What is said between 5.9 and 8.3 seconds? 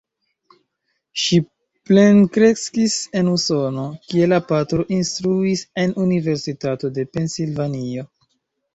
Universitato de Pensilvanio.